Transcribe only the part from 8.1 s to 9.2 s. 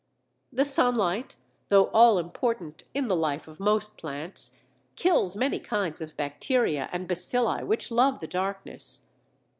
the darkness.